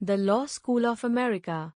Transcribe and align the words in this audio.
The 0.00 0.16
Law 0.16 0.46
School 0.46 0.86
of 0.86 1.02
America. 1.02 1.74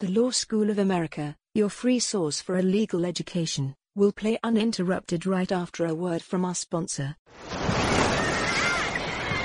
The 0.00 0.08
Law 0.08 0.30
School 0.30 0.68
of 0.68 0.80
America, 0.80 1.36
your 1.54 1.68
free 1.68 2.00
source 2.00 2.40
for 2.40 2.58
a 2.58 2.62
legal 2.62 3.06
education, 3.06 3.76
will 3.94 4.10
play 4.10 4.36
uninterrupted 4.42 5.26
right 5.26 5.52
after 5.52 5.86
a 5.86 5.94
word 5.94 6.22
from 6.22 6.44
our 6.44 6.56
sponsor. 6.56 7.14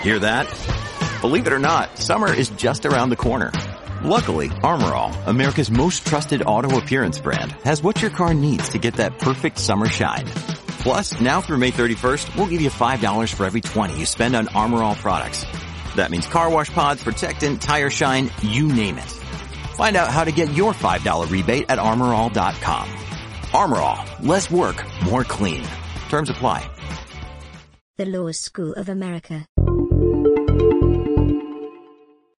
Hear 0.01 0.17
that? 0.17 0.47
Believe 1.21 1.45
it 1.45 1.53
or 1.53 1.59
not, 1.59 1.95
summer 1.99 2.33
is 2.33 2.49
just 2.49 2.87
around 2.87 3.11
the 3.11 3.15
corner. 3.15 3.51
Luckily, 4.03 4.49
Armor 4.63 4.95
All, 4.95 5.13
America's 5.27 5.69
most 5.69 6.07
trusted 6.07 6.41
auto 6.47 6.79
appearance 6.79 7.19
brand, 7.19 7.51
has 7.63 7.83
what 7.83 8.01
your 8.01 8.09
car 8.09 8.33
needs 8.33 8.69
to 8.69 8.79
get 8.79 8.95
that 8.95 9.19
perfect 9.19 9.59
summer 9.59 9.85
shine. 9.85 10.25
Plus, 10.85 11.19
now 11.19 11.41
through 11.41 11.57
May 11.57 11.71
31st, 11.71 12.35
we'll 12.35 12.45
give 12.45 12.61
you 12.61 12.69
$5 12.69 13.33
for 13.33 13.43
every 13.47 13.59
20 13.59 13.97
you 13.97 14.05
spend 14.05 14.35
on 14.35 14.47
Armor 14.49 14.83
All 14.83 14.93
products. 14.93 15.43
That 15.95 16.11
means 16.11 16.27
car 16.27 16.51
wash 16.51 16.71
pods, 16.71 17.03
protectant, 17.03 17.59
tire 17.59 17.89
shine, 17.89 18.29
you 18.43 18.67
name 18.67 18.99
it. 18.99 19.11
Find 19.73 19.97
out 19.97 20.11
how 20.11 20.23
to 20.23 20.31
get 20.31 20.53
your 20.53 20.73
$5 20.73 21.31
rebate 21.31 21.65
at 21.69 21.79
armorall.com. 21.79 22.85
Armor 23.51 23.77
All, 23.77 24.05
less 24.21 24.51
work, 24.51 24.85
more 25.03 25.23
clean. 25.23 25.65
Terms 26.09 26.29
apply. 26.29 26.69
The 27.97 28.05
Law 28.05 28.31
School 28.31 28.73
of 28.73 28.87
America. 28.87 29.47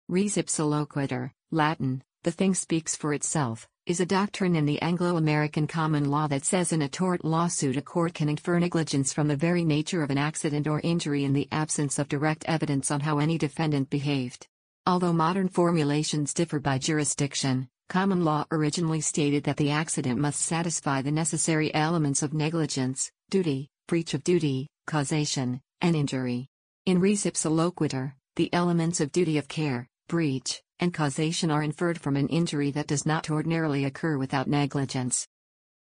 Res 0.07 0.35
ipsa 0.37 0.61
loquitur, 0.61 1.31
Latin, 1.49 2.03
the 2.25 2.31
thing 2.31 2.55
speaks 2.55 2.95
for 2.95 3.13
itself, 3.13 3.67
is 3.85 3.99
a 3.99 4.05
doctrine 4.05 4.55
in 4.55 4.65
the 4.65 4.81
Anglo-American 4.81 5.67
common 5.67 6.09
law 6.09 6.25
that 6.25 6.43
says 6.43 6.71
in 6.71 6.81
a 6.81 6.89
tort 6.89 7.23
lawsuit 7.23 7.77
a 7.77 7.83
court 7.83 8.15
can 8.15 8.29
infer 8.29 8.57
negligence 8.57 9.13
from 9.13 9.27
the 9.27 9.35
very 9.35 9.63
nature 9.63 10.01
of 10.01 10.09
an 10.09 10.17
accident 10.17 10.65
or 10.65 10.81
injury 10.83 11.23
in 11.23 11.33
the 11.33 11.47
absence 11.51 11.99
of 11.99 12.07
direct 12.07 12.43
evidence 12.47 12.89
on 12.89 13.01
how 13.01 13.19
any 13.19 13.37
defendant 13.37 13.91
behaved. 13.91 14.47
Although 14.87 15.13
modern 15.13 15.49
formulations 15.49 16.33
differ 16.33 16.59
by 16.59 16.79
jurisdiction, 16.79 17.67
common 17.89 18.25
law 18.25 18.43
originally 18.49 19.01
stated 19.01 19.43
that 19.43 19.57
the 19.57 19.69
accident 19.69 20.19
must 20.19 20.41
satisfy 20.41 21.03
the 21.03 21.11
necessary 21.11 21.71
elements 21.75 22.23
of 22.23 22.33
negligence, 22.33 23.11
duty, 23.29 23.69
breach 23.87 24.15
of 24.15 24.23
duty, 24.23 24.67
causation, 24.87 25.61
and 25.79 25.95
injury. 25.95 26.47
In 26.87 26.99
res 26.99 27.25
ipsa 27.25 27.51
loquitur, 27.51 28.13
the 28.35 28.51
elements 28.51 28.99
of 28.99 29.11
duty 29.11 29.37
of 29.37 29.47
care, 29.47 29.87
breach, 30.07 30.63
and 30.79 30.93
causation 30.93 31.51
are 31.51 31.63
inferred 31.63 31.99
from 31.99 32.15
an 32.15 32.27
injury 32.27 32.71
that 32.71 32.87
does 32.87 33.05
not 33.05 33.29
ordinarily 33.29 33.85
occur 33.85 34.17
without 34.17 34.47
negligence. 34.47 35.27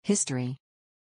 History 0.02 0.58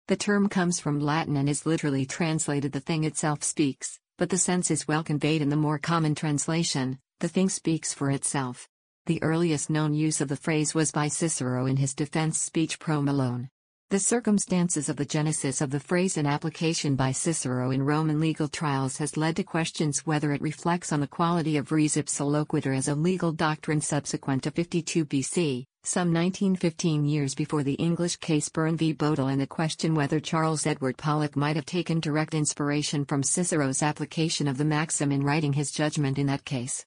The 0.08 0.16
term 0.16 0.48
comes 0.48 0.80
from 0.80 1.00
Latin 1.00 1.36
and 1.36 1.48
is 1.48 1.66
literally 1.66 2.06
translated 2.06 2.72
the 2.72 2.80
thing 2.80 3.04
itself 3.04 3.42
speaks, 3.42 3.98
but 4.18 4.30
the 4.30 4.38
sense 4.38 4.70
is 4.70 4.86
well 4.86 5.02
conveyed 5.02 5.42
in 5.42 5.48
the 5.48 5.56
more 5.56 5.78
common 5.78 6.14
translation, 6.14 6.98
the 7.20 7.28
thing 7.28 7.48
speaks 7.48 7.94
for 7.94 8.10
itself. 8.10 8.68
The 9.06 9.22
earliest 9.22 9.68
known 9.68 9.94
use 9.94 10.20
of 10.20 10.28
the 10.28 10.36
phrase 10.36 10.74
was 10.74 10.92
by 10.92 11.08
Cicero 11.08 11.66
in 11.66 11.76
his 11.76 11.94
defense 11.94 12.38
speech 12.38 12.78
Pro 12.78 13.02
Milone. 13.02 13.48
The 13.92 13.98
circumstances 13.98 14.88
of 14.88 14.96
the 14.96 15.04
genesis 15.04 15.60
of 15.60 15.70
the 15.70 15.78
phrase 15.78 16.16
and 16.16 16.26
application 16.26 16.96
by 16.96 17.12
Cicero 17.12 17.72
in 17.72 17.82
Roman 17.82 18.20
legal 18.20 18.48
trials 18.48 18.96
has 18.96 19.18
led 19.18 19.36
to 19.36 19.44
questions 19.44 20.06
whether 20.06 20.32
it 20.32 20.40
reflects 20.40 20.94
on 20.94 21.00
the 21.00 21.06
quality 21.06 21.58
of 21.58 21.70
res 21.70 21.96
ipsa 21.96 22.24
loquitur 22.24 22.74
as 22.74 22.88
a 22.88 22.94
legal 22.94 23.32
doctrine 23.32 23.82
subsequent 23.82 24.44
to 24.44 24.50
52 24.50 25.04
BC, 25.04 25.66
some 25.84 26.08
1915 26.08 27.04
years 27.04 27.34
before 27.34 27.62
the 27.62 27.74
English 27.74 28.16
case 28.16 28.48
Byrne 28.48 28.78
v. 28.78 28.94
Boadle 28.94 29.30
and 29.30 29.42
the 29.42 29.46
question 29.46 29.94
whether 29.94 30.20
Charles 30.20 30.66
Edward 30.66 30.96
Pollock 30.96 31.36
might 31.36 31.56
have 31.56 31.66
taken 31.66 32.00
direct 32.00 32.32
inspiration 32.32 33.04
from 33.04 33.22
Cicero's 33.22 33.82
application 33.82 34.48
of 34.48 34.56
the 34.56 34.64
maxim 34.64 35.12
in 35.12 35.22
writing 35.22 35.52
his 35.52 35.70
judgment 35.70 36.18
in 36.18 36.28
that 36.28 36.46
case. 36.46 36.86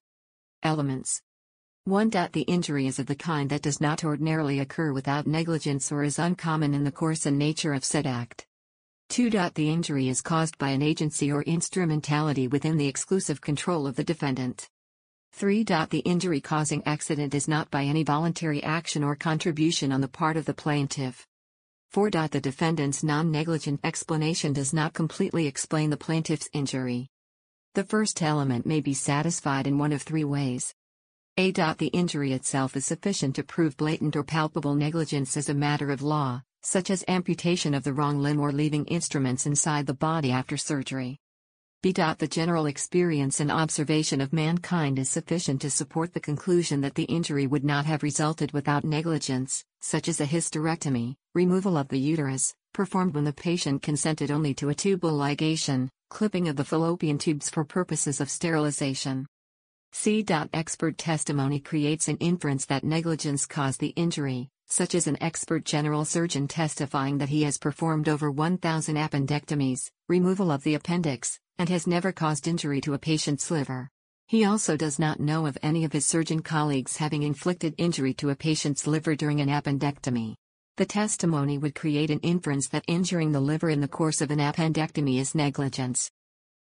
Elements 0.63 1.21
1. 1.87 2.09
The 2.09 2.45
injury 2.47 2.87
is 2.87 2.97
of 2.97 3.05
the 3.05 3.15
kind 3.15 3.47
that 3.51 3.61
does 3.61 3.79
not 3.79 4.03
ordinarily 4.03 4.59
occur 4.59 4.91
without 4.91 5.27
negligence 5.27 5.91
or 5.91 6.03
is 6.03 6.17
uncommon 6.17 6.73
in 6.73 6.83
the 6.83 6.91
course 6.91 7.27
and 7.27 7.37
nature 7.37 7.75
of 7.75 7.85
said 7.85 8.07
act. 8.07 8.47
2. 9.09 9.29
The 9.29 9.69
injury 9.69 10.09
is 10.09 10.19
caused 10.19 10.57
by 10.57 10.69
an 10.69 10.81
agency 10.81 11.31
or 11.31 11.43
instrumentality 11.43 12.47
within 12.47 12.77
the 12.77 12.87
exclusive 12.87 13.39
control 13.39 13.85
of 13.85 13.97
the 13.97 14.03
defendant. 14.03 14.67
3. 15.33 15.63
The 15.63 16.01
injury 16.05 16.41
causing 16.41 16.81
accident 16.87 17.35
is 17.35 17.47
not 17.47 17.69
by 17.69 17.83
any 17.83 18.01
voluntary 18.01 18.63
action 18.63 19.03
or 19.03 19.15
contribution 19.15 19.91
on 19.91 20.01
the 20.01 20.07
part 20.07 20.37
of 20.37 20.45
the 20.45 20.55
plaintiff. 20.55 21.27
4. 21.91 22.09
The 22.09 22.41
defendant's 22.41 23.03
non 23.03 23.29
negligent 23.29 23.79
explanation 23.83 24.53
does 24.53 24.73
not 24.73 24.95
completely 24.95 25.45
explain 25.45 25.91
the 25.91 25.97
plaintiff's 25.97 26.49
injury. 26.51 27.09
The 27.75 27.83
first 27.83 28.23
element 28.23 28.65
may 28.65 28.81
be 28.81 28.95
satisfied 28.95 29.67
in 29.67 29.77
one 29.77 29.93
of 29.93 30.01
three 30.01 30.23
ways. 30.23 30.73
A. 31.37 31.51
The 31.51 31.89
injury 31.91 32.31
itself 32.31 32.77
is 32.77 32.85
sufficient 32.85 33.35
to 33.35 33.43
prove 33.43 33.75
blatant 33.75 34.15
or 34.15 34.23
palpable 34.23 34.73
negligence 34.73 35.35
as 35.35 35.49
a 35.49 35.53
matter 35.53 35.91
of 35.91 36.01
law, 36.01 36.43
such 36.63 36.89
as 36.89 37.03
amputation 37.09 37.73
of 37.73 37.83
the 37.83 37.91
wrong 37.91 38.19
limb 38.19 38.39
or 38.39 38.53
leaving 38.53 38.85
instruments 38.85 39.45
inside 39.45 39.85
the 39.85 39.93
body 39.93 40.31
after 40.31 40.55
surgery. 40.55 41.19
B. 41.83 41.91
The 41.91 42.29
general 42.31 42.67
experience 42.67 43.41
and 43.41 43.51
observation 43.51 44.21
of 44.21 44.31
mankind 44.31 44.97
is 44.97 45.09
sufficient 45.09 45.61
to 45.63 45.69
support 45.69 46.13
the 46.13 46.21
conclusion 46.21 46.79
that 46.79 46.95
the 46.95 47.03
injury 47.03 47.47
would 47.47 47.65
not 47.65 47.85
have 47.85 48.01
resulted 48.01 48.53
without 48.53 48.85
negligence, 48.85 49.65
such 49.81 50.07
as 50.07 50.21
a 50.21 50.25
hysterectomy, 50.25 51.17
removal 51.33 51.75
of 51.75 51.89
the 51.89 51.99
uterus, 51.99 52.55
performed 52.73 53.13
when 53.13 53.25
the 53.25 53.33
patient 53.33 53.81
consented 53.81 54.31
only 54.31 54.53
to 54.53 54.69
a 54.69 54.73
tubal 54.73 55.11
ligation, 55.11 55.89
clipping 56.09 56.47
of 56.47 56.55
the 56.55 56.63
fallopian 56.63 57.17
tubes 57.17 57.49
for 57.49 57.65
purposes 57.65 58.21
of 58.21 58.29
sterilization. 58.29 59.27
C. 59.97 60.25
Expert 60.53 60.97
testimony 60.97 61.61
creates 61.61 62.09
an 62.09 62.17
inference 62.17 62.65
that 62.65 62.83
negligence 62.83 63.45
caused 63.45 63.79
the 63.79 63.93
injury, 63.95 64.49
such 64.67 64.93
as 64.93 65.07
an 65.07 65.17
expert 65.23 65.63
general 65.63 66.03
surgeon 66.03 66.49
testifying 66.49 67.17
that 67.17 67.29
he 67.29 67.43
has 67.43 67.57
performed 67.57 68.09
over 68.09 68.29
1,000 68.29 68.97
appendectomies, 68.97 69.89
removal 70.09 70.51
of 70.51 70.63
the 70.63 70.75
appendix, 70.75 71.39
and 71.57 71.69
has 71.69 71.87
never 71.87 72.11
caused 72.11 72.45
injury 72.45 72.81
to 72.81 72.93
a 72.93 72.99
patient's 72.99 73.49
liver. 73.49 73.89
He 74.27 74.43
also 74.43 74.75
does 74.75 74.99
not 74.99 75.21
know 75.21 75.45
of 75.47 75.57
any 75.63 75.85
of 75.85 75.93
his 75.93 76.05
surgeon 76.05 76.41
colleagues 76.41 76.97
having 76.97 77.23
inflicted 77.23 77.73
injury 77.77 78.13
to 78.15 78.31
a 78.31 78.35
patient's 78.35 78.85
liver 78.85 79.15
during 79.15 79.39
an 79.39 79.47
appendectomy. 79.47 80.35
The 80.75 80.85
testimony 80.85 81.57
would 81.57 81.73
create 81.73 82.11
an 82.11 82.19
inference 82.19 82.67
that 82.67 82.83
injuring 82.87 83.31
the 83.31 83.39
liver 83.39 83.69
in 83.69 83.79
the 83.79 83.87
course 83.87 84.19
of 84.19 84.29
an 84.29 84.39
appendectomy 84.39 85.19
is 85.19 85.33
negligence. 85.33 86.11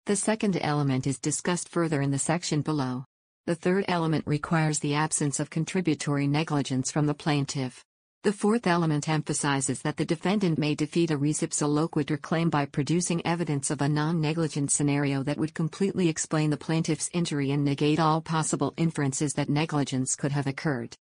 The 0.06 0.16
second 0.16 0.58
element 0.62 1.08
is 1.08 1.18
discussed 1.18 1.70
further 1.70 2.04
in 2.04 2.12
the 2.12 2.20
section 2.20 2.62
below. 2.62 3.06
The 3.48 3.54
third 3.54 3.86
element 3.88 4.26
requires 4.26 4.80
the 4.80 4.96
absence 4.96 5.40
of 5.40 5.52
contributory 5.52 6.26
negligence 6.26 6.90
from 6.90 7.06
the 7.06 7.14
plaintiff. 7.14 7.86
The 8.24 8.34
fourth 8.34 8.66
element 8.66 9.08
emphasizes 9.08 9.84
that 9.84 9.98
the 9.98 10.06
defendant 10.06 10.58
may 10.58 10.74
defeat 10.74 11.12
a 11.12 11.18
res 11.18 11.42
ipsa 11.42 11.68
loquitur 11.68 12.20
claim 12.20 12.50
by 12.50 12.66
producing 12.66 13.24
evidence 13.24 13.70
of 13.70 13.84
a 13.84 13.88
non 13.88 14.20
negligent 14.20 14.72
scenario 14.72 15.22
that 15.22 15.38
would 15.38 15.54
completely 15.54 16.10
explain 16.10 16.50
the 16.50 16.58
plaintiff's 16.58 17.12
injury 17.14 17.52
and 17.52 17.64
negate 17.64 18.00
all 18.00 18.20
possible 18.20 18.74
inferences 18.78 19.34
that 19.34 19.48
negligence 19.48 20.16
could 20.16 20.32
have 20.32 20.48
occurred. 20.48 20.98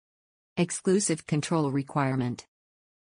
Exclusive 0.57 1.27
control 1.27 1.69
requirement. 1.69 2.47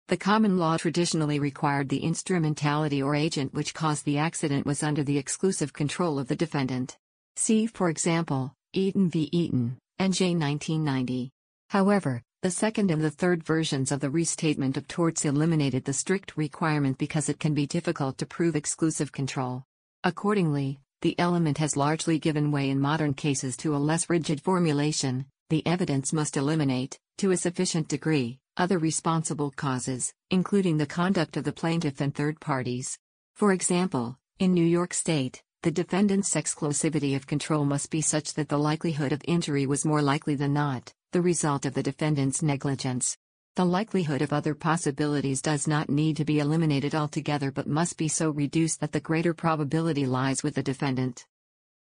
The 0.07 0.17
common 0.17 0.57
law 0.57 0.77
traditionally 0.77 1.37
required 1.37 1.89
the 1.89 2.03
instrumentality 2.03 3.03
or 3.03 3.13
agent 3.13 3.53
which 3.53 3.75
caused 3.75 4.03
the 4.03 4.17
accident 4.17 4.65
was 4.65 4.81
under 4.81 5.03
the 5.03 5.19
exclusive 5.19 5.73
control 5.73 6.17
of 6.17 6.27
the 6.27 6.35
defendant. 6.35 6.97
See, 7.35 7.67
for 7.67 7.87
example, 7.87 8.56
Eaton 8.73 9.09
v. 9.09 9.29
Eaton, 9.31 9.77
NJ 9.99 10.37
1990. 10.37 11.31
However, 11.69 12.21
the 12.41 12.51
second 12.51 12.91
and 12.91 13.01
the 13.01 13.09
third 13.09 13.43
versions 13.43 13.91
of 13.91 13.99
the 13.99 14.09
restatement 14.09 14.77
of 14.77 14.87
torts 14.87 15.25
eliminated 15.25 15.85
the 15.85 15.93
strict 15.93 16.35
requirement 16.37 16.97
because 16.97 17.29
it 17.29 17.39
can 17.39 17.53
be 17.53 17.65
difficult 17.65 18.17
to 18.17 18.25
prove 18.25 18.55
exclusive 18.55 19.11
control. 19.11 19.63
Accordingly, 20.03 20.79
the 21.01 21.17
element 21.19 21.57
has 21.59 21.77
largely 21.77 22.19
given 22.19 22.51
way 22.51 22.69
in 22.69 22.79
modern 22.79 23.13
cases 23.13 23.55
to 23.57 23.75
a 23.75 23.77
less 23.77 24.09
rigid 24.09 24.41
formulation 24.41 25.25
the 25.49 25.65
evidence 25.65 26.11
must 26.11 26.35
eliminate, 26.35 26.99
to 27.19 27.31
a 27.31 27.37
sufficient 27.37 27.87
degree, 27.87 28.37
other 28.57 28.77
responsible 28.77 29.49
causes, 29.51 30.13
including 30.29 30.77
the 30.77 30.85
conduct 30.85 31.37
of 31.37 31.45
the 31.45 31.53
plaintiff 31.53 32.01
and 32.01 32.13
third 32.13 32.41
parties. 32.41 32.99
For 33.35 33.53
example, 33.53 34.17
in 34.39 34.53
New 34.53 34.65
York 34.65 34.93
State, 34.93 35.41
the 35.67 35.83
defendant's 35.83 36.33
exclusivity 36.33 37.13
of 37.13 37.27
control 37.27 37.65
must 37.65 37.91
be 37.91 37.99
such 37.99 38.35
that 38.35 38.47
the 38.47 38.57
likelihood 38.57 39.11
of 39.11 39.21
injury 39.27 39.65
was 39.65 39.83
more 39.83 40.01
likely 40.01 40.33
than 40.33 40.53
not, 40.53 40.93
the 41.11 41.21
result 41.21 41.65
of 41.65 41.73
the 41.73 41.83
defendant's 41.83 42.41
negligence. 42.41 43.17
The 43.57 43.65
likelihood 43.65 44.21
of 44.21 44.31
other 44.31 44.55
possibilities 44.55 45.41
does 45.41 45.67
not 45.67 45.89
need 45.89 46.15
to 46.15 46.23
be 46.23 46.39
eliminated 46.39 46.95
altogether 46.95 47.51
but 47.51 47.67
must 47.67 47.97
be 47.97 48.07
so 48.07 48.29
reduced 48.29 48.79
that 48.79 48.93
the 48.93 49.01
greater 49.01 49.33
probability 49.33 50.05
lies 50.05 50.41
with 50.41 50.55
the 50.55 50.63
defendant. 50.63 51.25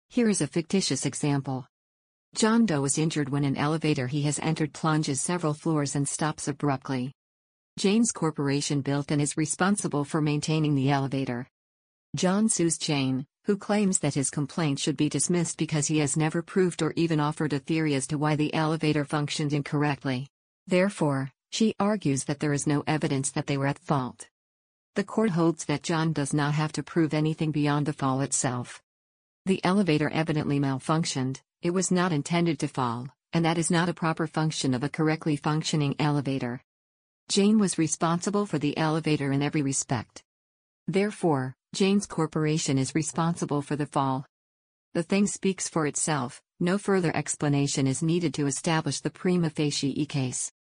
Here 0.10 0.30
is 0.30 0.42
a 0.42 0.48
fictitious 0.48 1.06
example. 1.06 1.68
John 2.34 2.66
Doe 2.66 2.86
is 2.86 2.98
injured 2.98 3.30
when 3.30 3.44
an 3.44 3.56
elevator 3.56 4.08
he 4.08 4.24
has 4.24 4.40
entered 4.40 4.74
plunges 4.74 5.22
several 5.22 5.54
floors 5.54 5.96
and 5.96 6.10
stops 6.10 6.48
abruptly. 6.48 7.14
Jane's 7.78 8.12
Corporation 8.12 8.82
built 8.82 9.12
and 9.12 9.22
is 9.22 9.38
responsible 9.38 10.04
for 10.04 10.22
maintaining 10.22 10.74
the 10.74 10.90
elevator. 10.90 11.48
John 12.16 12.50
sues 12.50 12.80
Jane, 12.80 13.28
who 13.46 13.56
claims 13.56 14.00
that 14.00 14.16
his 14.16 14.32
complaint 14.32 14.80
should 14.80 14.98
be 14.98 15.08
dismissed 15.08 15.58
because 15.58 15.86
he 15.86 16.00
has 16.00 16.18
never 16.18 16.42
proved 16.42 16.82
or 16.82 16.94
even 16.96 17.20
offered 17.20 17.54
a 17.54 17.60
theory 17.60 17.94
as 17.94 18.08
to 18.08 18.18
why 18.18 18.36
the 18.36 18.52
elevator 18.56 19.06
functioned 19.06 19.54
incorrectly. 19.54 20.28
Therefore, 20.66 21.32
she 21.52 21.76
argues 21.80 22.24
that 22.24 22.40
there 22.40 22.54
is 22.54 22.66
no 22.66 22.84
evidence 22.88 23.30
that 23.32 23.46
they 23.46 23.56
were 23.56 23.68
at 23.68 23.78
fault. 23.78 24.28
The 24.96 25.04
court 25.04 25.30
holds 25.30 25.66
that 25.66 25.84
John 25.84 26.12
does 26.12 26.34
not 26.34 26.56
have 26.56 26.72
to 26.74 26.84
prove 26.84 27.14
anything 27.14 27.52
beyond 27.52 27.86
the 27.86 27.94
fall 27.94 28.22
itself. 28.22 28.82
The 29.46 29.64
elevator 29.64 30.10
evidently 30.10 30.60
malfunctioned, 30.60 31.42
it 31.62 31.70
was 31.70 31.92
not 31.92 32.12
intended 32.12 32.58
to 32.60 32.68
fall, 32.68 33.10
and 33.32 33.46
that 33.46 33.60
is 33.60 33.70
not 33.70 33.90
a 33.90 33.94
proper 33.94 34.26
function 34.26 34.74
of 34.74 34.84
a 34.84 34.90
correctly 34.90 35.36
functioning 35.36 35.96
elevator. 36.00 36.64
Jane 37.30 37.60
was 37.60 37.78
responsible 37.78 38.48
for 38.48 38.58
the 38.58 38.76
elevator 38.76 39.32
in 39.32 39.44
every 39.44 39.62
respect. 39.62 40.25
Therefore, 40.88 41.56
Jane's 41.74 42.06
corporation 42.06 42.78
is 42.78 42.94
responsible 42.94 43.64
for 43.64 43.76
the 43.76 43.88
fall. 43.88 44.26
The 44.94 45.02
thing 45.02 45.26
speaks 45.26 45.68
for 45.68 45.88
itself, 45.88 46.42
no 46.60 46.78
further 46.78 47.14
explanation 47.16 47.88
is 47.88 48.04
needed 48.04 48.36
to 48.36 48.46
establish 48.46 49.02
the 49.02 49.10
prima 49.10 49.50
facie 49.50 50.06
case. 50.06 50.52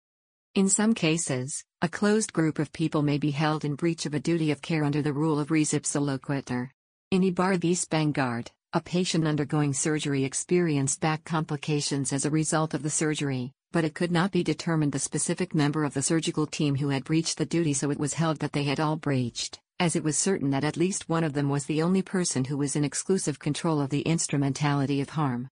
In 0.55 0.67
some 0.67 0.95
cases, 0.95 1.63
a 1.81 1.87
closed 1.87 2.33
group 2.33 2.57
of 2.57 2.73
people 2.73 3.03
may 3.03 3.19
be 3.19 3.31
held 3.31 3.63
in 3.63 3.75
breach 3.75 4.07
of 4.07 4.15
a 4.15 4.19
duty 4.19 4.49
of 4.49 4.63
care 4.63 4.83
under 4.83 5.03
the 5.03 5.13
rule 5.13 5.39
of 5.39 5.51
res 5.51 5.73
ipsa 5.73 6.01
loquitur. 6.01 6.69
In 7.11 7.23
Ybarra 7.23 7.59
v. 7.59 7.73
Spangard, 7.73 8.47
a 8.73 8.81
patient 8.81 9.27
undergoing 9.27 9.73
surgery 9.73 10.23
experienced 10.23 11.01
back 11.01 11.23
complications 11.23 12.11
as 12.11 12.25
a 12.25 12.31
result 12.31 12.73
of 12.73 12.81
the 12.81 12.89
surgery, 12.89 13.51
but 13.71 13.85
it 13.85 13.93
could 13.93 14.11
not 14.11 14.31
be 14.31 14.43
determined 14.43 14.91
the 14.91 14.99
specific 14.99 15.53
member 15.53 15.83
of 15.83 15.93
the 15.93 16.01
surgical 16.01 16.47
team 16.47 16.75
who 16.75 16.89
had 16.89 17.03
breached 17.03 17.37
the 17.37 17.45
duty 17.45 17.73
so 17.73 17.91
it 17.91 17.99
was 17.99 18.15
held 18.15 18.39
that 18.39 18.53
they 18.53 18.63
had 18.63 18.79
all 18.79 18.95
breached 18.95 19.59
as 19.79 19.95
it 19.95 20.03
was 20.03 20.17
certain 20.17 20.51
that 20.51 20.63
at 20.63 20.77
least 20.77 21.09
one 21.09 21.23
of 21.23 21.33
them 21.33 21.49
was 21.49 21.65
the 21.65 21.81
only 21.81 22.01
person 22.01 22.45
who 22.45 22.57
was 22.57 22.75
in 22.75 22.83
exclusive 22.83 23.39
control 23.39 23.81
of 23.81 23.89
the 23.89 24.01
instrumentality 24.01 25.01
of 25.01 25.09
harm. 25.09 25.49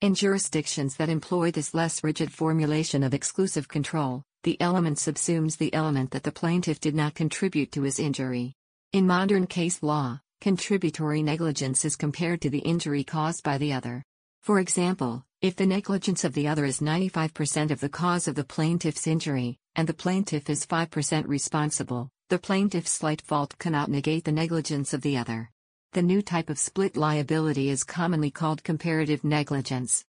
In 0.00 0.14
jurisdictions 0.14 0.96
that 0.96 1.08
employ 1.08 1.52
this 1.52 1.74
less 1.74 2.02
rigid 2.02 2.32
formulation 2.32 3.04
of 3.04 3.14
exclusive 3.14 3.68
control, 3.68 4.24
the 4.42 4.60
element 4.60 4.98
subsumes 4.98 5.58
the 5.58 5.72
element 5.72 6.10
that 6.10 6.24
the 6.24 6.32
plaintiff 6.32 6.80
did 6.80 6.96
not 6.96 7.14
contribute 7.14 7.70
to 7.72 7.82
his 7.82 8.00
injury. 8.00 8.54
In 8.92 9.06
modern 9.06 9.46
case 9.46 9.80
law, 9.80 10.20
contributory 10.40 11.22
negligence 11.22 11.84
is 11.84 11.94
compared 11.94 12.40
to 12.40 12.50
the 12.50 12.58
injury 12.58 13.04
caused 13.04 13.44
by 13.44 13.58
the 13.58 13.72
other. 13.72 14.02
For 14.42 14.58
example, 14.58 15.24
if 15.40 15.54
the 15.54 15.66
negligence 15.66 16.24
of 16.24 16.34
the 16.34 16.48
other 16.48 16.64
is 16.64 16.80
95% 16.80 17.70
of 17.70 17.78
the 17.78 17.88
cause 17.88 18.26
of 18.26 18.34
the 18.34 18.42
plaintiff's 18.42 19.06
injury, 19.06 19.58
and 19.76 19.88
the 19.88 19.94
plaintiff 19.94 20.50
is 20.50 20.66
5% 20.66 21.28
responsible, 21.28 22.08
the 22.32 22.38
plaintiff's 22.38 22.90
slight 22.90 23.20
fault 23.20 23.54
cannot 23.58 23.90
negate 23.90 24.24
the 24.24 24.32
negligence 24.32 24.94
of 24.94 25.02
the 25.02 25.18
other. 25.18 25.50
The 25.92 26.00
new 26.00 26.22
type 26.22 26.48
of 26.48 26.58
split 26.58 26.96
liability 26.96 27.68
is 27.68 27.84
commonly 27.84 28.30
called 28.30 28.64
comparative 28.64 29.22
negligence. 29.22 30.02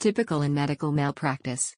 Typical 0.00 0.42
in 0.42 0.54
medical 0.54 0.90
malpractice. 0.90 1.76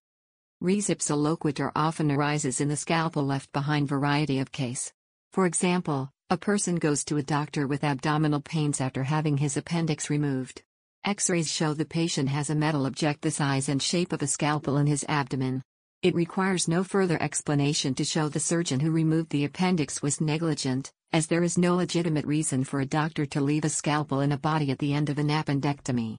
Res 0.62 0.88
ipsa 0.88 1.14
loquitur 1.14 1.70
often 1.76 2.10
arises 2.10 2.62
in 2.62 2.68
the 2.68 2.78
scalpel 2.78 3.26
left 3.26 3.52
behind 3.52 3.86
variety 3.86 4.38
of 4.38 4.50
case. 4.50 4.90
For 5.34 5.44
example, 5.44 6.08
a 6.30 6.38
person 6.38 6.76
goes 6.76 7.04
to 7.04 7.18
a 7.18 7.22
doctor 7.22 7.66
with 7.66 7.84
abdominal 7.84 8.40
pains 8.40 8.80
after 8.80 9.02
having 9.02 9.36
his 9.36 9.58
appendix 9.58 10.08
removed. 10.08 10.62
X-rays 11.04 11.52
show 11.52 11.74
the 11.74 11.84
patient 11.84 12.30
has 12.30 12.48
a 12.48 12.54
metal 12.54 12.86
object 12.86 13.20
the 13.20 13.30
size 13.30 13.68
and 13.68 13.82
shape 13.82 14.14
of 14.14 14.22
a 14.22 14.26
scalpel 14.26 14.78
in 14.78 14.86
his 14.86 15.04
abdomen. 15.10 15.62
It 16.04 16.14
requires 16.14 16.68
no 16.68 16.84
further 16.84 17.16
explanation 17.22 17.94
to 17.94 18.04
show 18.04 18.28
the 18.28 18.38
surgeon 18.38 18.78
who 18.78 18.90
removed 18.90 19.30
the 19.30 19.46
appendix 19.46 20.02
was 20.02 20.20
negligent, 20.20 20.92
as 21.14 21.26
there 21.26 21.42
is 21.42 21.56
no 21.56 21.76
legitimate 21.76 22.26
reason 22.26 22.62
for 22.62 22.80
a 22.80 22.84
doctor 22.84 23.24
to 23.24 23.40
leave 23.40 23.64
a 23.64 23.70
scalpel 23.70 24.20
in 24.20 24.32
a 24.32 24.36
body 24.36 24.70
at 24.70 24.78
the 24.78 24.92
end 24.92 25.08
of 25.08 25.18
an 25.18 25.28
appendectomy. 25.28 26.18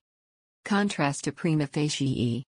Contrast 0.63 1.25
to 1.25 1.31
prima 1.31 1.67
facie. 1.67 2.43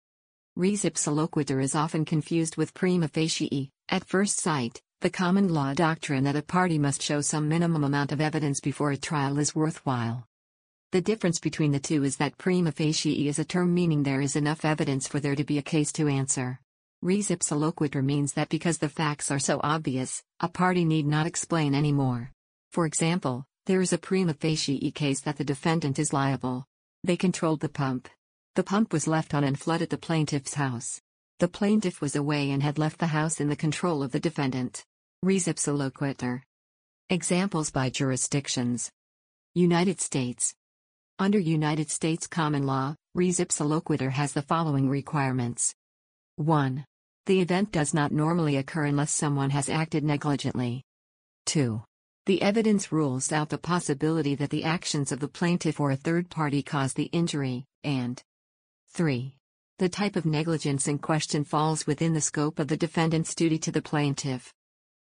Res 0.55 0.83
ipsa 0.83 1.11
loquitur 1.11 1.59
is 1.59 1.73
often 1.73 2.05
confused 2.05 2.55
with 2.55 2.75
prima 2.75 3.07
facie. 3.07 3.71
At 3.89 4.05
first 4.05 4.39
sight, 4.39 4.79
the 5.01 5.09
common 5.09 5.51
law 5.51 5.73
doctrine 5.73 6.25
that 6.25 6.35
a 6.35 6.43
party 6.43 6.77
must 6.77 7.01
show 7.01 7.21
some 7.21 7.49
minimum 7.49 7.83
amount 7.83 8.11
of 8.11 8.21
evidence 8.21 8.59
before 8.59 8.91
a 8.91 8.97
trial 8.97 9.39
is 9.39 9.55
worthwhile. 9.55 10.27
The 10.91 11.01
difference 11.01 11.39
between 11.39 11.71
the 11.71 11.79
two 11.79 12.03
is 12.03 12.17
that 12.17 12.37
prima 12.37 12.71
facie 12.71 13.27
is 13.27 13.39
a 13.39 13.43
term 13.43 13.73
meaning 13.73 14.03
there 14.03 14.21
is 14.21 14.35
enough 14.35 14.63
evidence 14.63 15.07
for 15.07 15.19
there 15.19 15.35
to 15.35 15.43
be 15.43 15.57
a 15.57 15.63
case 15.63 15.91
to 15.93 16.07
answer. 16.07 16.59
Res 17.03 17.27
ipsa 17.27 17.57
loquitur 17.57 18.01
means 18.01 18.31
that 18.31 18.47
because 18.47 18.77
the 18.77 18.87
facts 18.87 19.29
are 19.29 19.37
so 19.37 19.59
obvious, 19.61 20.23
a 20.39 20.47
party 20.47 20.85
need 20.85 21.05
not 21.05 21.27
explain 21.27 21.75
any 21.75 21.91
more. 21.91 22.31
For 22.71 22.85
example, 22.85 23.43
there 23.65 23.81
is 23.81 23.91
a 23.91 23.97
prima 23.97 24.33
facie 24.33 24.89
case 24.91 25.19
that 25.19 25.35
the 25.35 25.43
defendant 25.43 25.99
is 25.99 26.13
liable. 26.13 26.63
They 27.03 27.17
controlled 27.17 27.59
the 27.59 27.67
pump. 27.67 28.07
The 28.55 28.63
pump 28.63 28.93
was 28.93 29.05
left 29.05 29.33
on 29.33 29.43
and 29.43 29.59
flooded 29.59 29.89
the 29.89 29.97
plaintiff's 29.97 30.53
house. 30.53 31.01
The 31.39 31.49
plaintiff 31.49 31.99
was 31.99 32.15
away 32.15 32.51
and 32.51 32.63
had 32.63 32.79
left 32.79 32.99
the 32.99 33.07
house 33.07 33.41
in 33.41 33.49
the 33.49 33.57
control 33.57 34.01
of 34.01 34.13
the 34.13 34.21
defendant. 34.21 34.85
Res 35.21 35.47
ipsa 35.47 35.75
loquitur. 35.75 36.43
Examples 37.09 37.69
by 37.69 37.89
jurisdictions 37.89 38.89
United 39.53 39.99
States. 39.99 40.55
Under 41.19 41.37
United 41.37 41.89
States 41.89 42.27
common 42.27 42.65
law, 42.65 42.95
res 43.13 43.39
ipsa 43.39 43.67
loquitur 43.67 44.11
has 44.11 44.31
the 44.31 44.41
following 44.41 44.87
requirements 44.87 45.75
1. 46.37 46.85
The 47.25 47.39
event 47.39 47.71
does 47.71 47.93
not 47.93 48.11
normally 48.11 48.57
occur 48.57 48.85
unless 48.85 49.11
someone 49.11 49.51
has 49.51 49.69
acted 49.69 50.03
negligently. 50.03 50.83
2. 51.45 51.81
The 52.25 52.41
evidence 52.41 52.91
rules 52.91 53.31
out 53.31 53.47
the 53.47 53.57
possibility 53.57 54.35
that 54.35 54.49
the 54.49 54.65
actions 54.65 55.11
of 55.11 55.21
the 55.21 55.29
plaintiff 55.29 55.79
or 55.79 55.91
a 55.91 55.95
third 55.95 56.29
party 56.29 56.61
caused 56.61 56.97
the 56.97 57.09
injury, 57.13 57.65
and 57.83 58.21
3. 58.89 59.37
The 59.79 59.89
type 59.89 60.17
of 60.17 60.25
negligence 60.25 60.87
in 60.87 60.99
question 60.99 61.45
falls 61.45 61.87
within 61.87 62.13
the 62.13 62.21
scope 62.21 62.59
of 62.59 62.67
the 62.67 62.77
defendant's 62.77 63.33
duty 63.35 63.57
to 63.59 63.71
the 63.71 63.81
plaintiff. 63.81 64.53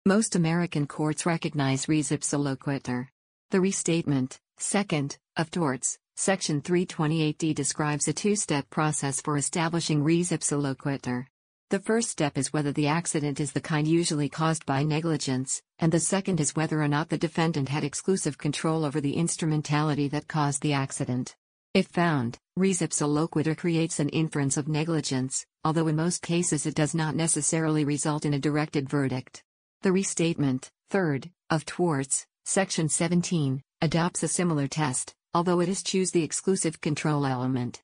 Most 0.04 0.36
American 0.36 0.86
courts 0.86 1.24
recognize 1.24 1.88
res 1.88 2.10
ipsa 2.10 2.38
loquitur. 2.38 3.08
The 3.50 3.60
restatement, 3.60 4.38
second, 4.58 5.16
of 5.36 5.50
torts, 5.50 5.98
Section 6.16 6.60
328d 6.60 7.54
describes 7.54 8.06
a 8.06 8.12
two 8.12 8.36
step 8.36 8.68
process 8.68 9.20
for 9.20 9.38
establishing 9.38 10.02
res 10.02 10.30
ipsa 10.30 10.60
loquitur. 10.60 11.26
The 11.72 11.80
first 11.80 12.10
step 12.10 12.36
is 12.36 12.52
whether 12.52 12.70
the 12.70 12.88
accident 12.88 13.40
is 13.40 13.52
the 13.52 13.60
kind 13.62 13.88
usually 13.88 14.28
caused 14.28 14.66
by 14.66 14.82
negligence, 14.82 15.62
and 15.78 15.90
the 15.90 16.00
second 16.00 16.38
is 16.38 16.54
whether 16.54 16.82
or 16.82 16.86
not 16.86 17.08
the 17.08 17.16
defendant 17.16 17.70
had 17.70 17.82
exclusive 17.82 18.36
control 18.36 18.84
over 18.84 19.00
the 19.00 19.16
instrumentality 19.16 20.06
that 20.08 20.28
caused 20.28 20.60
the 20.60 20.74
accident. 20.74 21.34
If 21.72 21.86
found, 21.86 22.38
res 22.58 22.82
ipsa 22.82 23.08
loquitur 23.08 23.56
creates 23.56 24.00
an 24.00 24.10
inference 24.10 24.58
of 24.58 24.68
negligence, 24.68 25.46
although 25.64 25.88
in 25.88 25.96
most 25.96 26.20
cases 26.20 26.66
it 26.66 26.74
does 26.74 26.94
not 26.94 27.16
necessarily 27.16 27.86
result 27.86 28.26
in 28.26 28.34
a 28.34 28.38
directed 28.38 28.86
verdict. 28.90 29.42
The 29.80 29.92
restatement, 29.92 30.70
third, 30.90 31.30
of 31.48 31.64
torts, 31.64 32.26
section 32.44 32.90
17, 32.90 33.62
adopts 33.80 34.22
a 34.22 34.28
similar 34.28 34.68
test, 34.68 35.14
although 35.32 35.60
it 35.60 35.70
eschews 35.70 36.10
the 36.10 36.22
exclusive 36.22 36.82
control 36.82 37.24
element. 37.24 37.80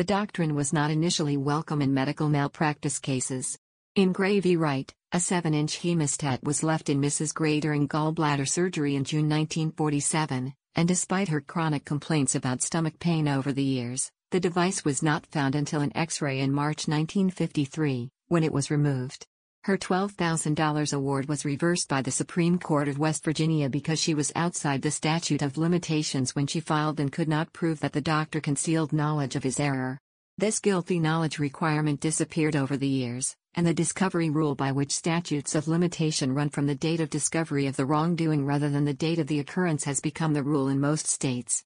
The 0.00 0.04
doctrine 0.04 0.54
was 0.54 0.72
not 0.72 0.90
initially 0.90 1.36
welcome 1.36 1.82
in 1.82 1.92
medical 1.92 2.30
malpractice 2.30 2.98
cases. 2.98 3.58
In 3.94 4.12
Gray 4.12 4.40
v. 4.40 4.56
Wright, 4.56 4.90
a 5.12 5.20
7 5.20 5.52
inch 5.52 5.80
hemostat 5.80 6.42
was 6.42 6.62
left 6.62 6.88
in 6.88 7.02
Mrs. 7.02 7.34
Gray 7.34 7.60
during 7.60 7.86
gallbladder 7.86 8.48
surgery 8.48 8.96
in 8.96 9.04
June 9.04 9.28
1947, 9.28 10.54
and 10.74 10.88
despite 10.88 11.28
her 11.28 11.42
chronic 11.42 11.84
complaints 11.84 12.34
about 12.34 12.62
stomach 12.62 12.98
pain 12.98 13.28
over 13.28 13.52
the 13.52 13.62
years, 13.62 14.10
the 14.30 14.40
device 14.40 14.86
was 14.86 15.02
not 15.02 15.26
found 15.26 15.54
until 15.54 15.82
an 15.82 15.94
x 15.94 16.22
ray 16.22 16.40
in 16.40 16.50
March 16.50 16.88
1953, 16.88 18.08
when 18.28 18.42
it 18.42 18.54
was 18.54 18.70
removed. 18.70 19.26
Her 19.64 19.76
$12,000 19.76 20.92
award 20.94 21.28
was 21.28 21.44
reversed 21.44 21.86
by 21.86 22.00
the 22.00 22.10
Supreme 22.10 22.58
Court 22.58 22.88
of 22.88 22.98
West 22.98 23.22
Virginia 23.22 23.68
because 23.68 24.00
she 24.00 24.14
was 24.14 24.32
outside 24.34 24.80
the 24.80 24.90
statute 24.90 25.42
of 25.42 25.58
limitations 25.58 26.34
when 26.34 26.46
she 26.46 26.60
filed 26.60 26.98
and 26.98 27.12
could 27.12 27.28
not 27.28 27.52
prove 27.52 27.80
that 27.80 27.92
the 27.92 28.00
doctor 28.00 28.40
concealed 28.40 28.94
knowledge 28.94 29.36
of 29.36 29.42
his 29.42 29.60
error. 29.60 29.98
This 30.38 30.60
guilty 30.60 30.98
knowledge 30.98 31.38
requirement 31.38 32.00
disappeared 32.00 32.56
over 32.56 32.78
the 32.78 32.88
years, 32.88 33.36
and 33.52 33.66
the 33.66 33.74
discovery 33.74 34.30
rule 34.30 34.54
by 34.54 34.72
which 34.72 34.92
statutes 34.92 35.54
of 35.54 35.68
limitation 35.68 36.32
run 36.32 36.48
from 36.48 36.66
the 36.66 36.74
date 36.74 37.00
of 37.00 37.10
discovery 37.10 37.66
of 37.66 37.76
the 37.76 37.84
wrongdoing 37.84 38.46
rather 38.46 38.70
than 38.70 38.86
the 38.86 38.94
date 38.94 39.18
of 39.18 39.26
the 39.26 39.40
occurrence 39.40 39.84
has 39.84 40.00
become 40.00 40.32
the 40.32 40.42
rule 40.42 40.68
in 40.68 40.80
most 40.80 41.06
states. 41.06 41.62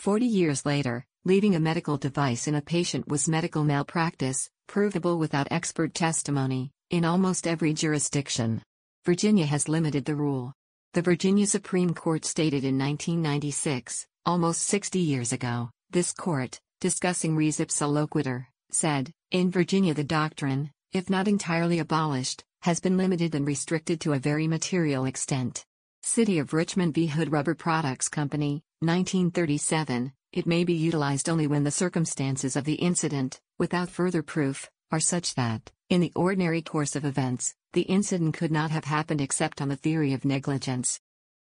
Forty 0.00 0.26
years 0.26 0.66
later, 0.66 1.06
leaving 1.24 1.54
a 1.54 1.60
medical 1.60 1.96
device 1.96 2.48
in 2.48 2.56
a 2.56 2.60
patient 2.60 3.06
was 3.06 3.28
medical 3.28 3.62
malpractice, 3.62 4.50
provable 4.66 5.16
without 5.16 5.46
expert 5.52 5.94
testimony, 5.94 6.72
in 6.90 7.04
almost 7.04 7.46
every 7.46 7.72
jurisdiction. 7.72 8.60
Virginia 9.06 9.46
has 9.46 9.68
limited 9.68 10.04
the 10.04 10.14
rule. 10.16 10.52
The 10.92 11.02
Virginia 11.02 11.46
Supreme 11.46 11.94
Court 11.94 12.24
stated 12.24 12.64
in 12.64 12.76
1996, 12.76 14.06
almost 14.26 14.62
60 14.62 14.98
years 14.98 15.32
ago, 15.32 15.70
this 15.90 16.12
court, 16.12 16.60
discussing 16.80 17.36
res 17.36 17.58
ipsa 17.58 17.86
loquitur, 17.88 18.46
said, 18.72 19.12
in 19.30 19.52
Virginia 19.52 19.94
the 19.94 20.02
doctrine, 20.02 20.72
if 20.92 21.08
not 21.08 21.28
entirely 21.28 21.78
abolished, 21.78 22.42
has 22.62 22.80
been 22.80 22.96
limited 22.96 23.36
and 23.36 23.46
restricted 23.46 24.00
to 24.00 24.12
a 24.12 24.18
very 24.18 24.48
material 24.48 25.04
extent. 25.04 25.64
City 26.02 26.40
of 26.40 26.52
Richmond 26.52 26.94
v. 26.94 27.06
Hood 27.06 27.30
Rubber 27.30 27.54
Products 27.54 28.08
Company, 28.08 28.64
1937, 28.80 30.12
it 30.32 30.46
may 30.46 30.64
be 30.64 30.74
utilized 30.74 31.28
only 31.28 31.46
when 31.46 31.62
the 31.62 31.70
circumstances 31.70 32.56
of 32.56 32.64
the 32.64 32.74
incident, 32.74 33.40
without 33.58 33.88
further 33.88 34.22
proof, 34.22 34.68
are 34.90 35.00
such 35.00 35.34
that, 35.34 35.70
in 35.88 36.00
the 36.00 36.12
ordinary 36.16 36.62
course 36.62 36.96
of 36.96 37.04
events, 37.04 37.54
the 37.72 37.82
incident 37.82 38.34
could 38.34 38.50
not 38.50 38.70
have 38.70 38.84
happened 38.84 39.20
except 39.20 39.60
on 39.62 39.68
the 39.68 39.76
theory 39.76 40.12
of 40.12 40.24
negligence. 40.24 41.00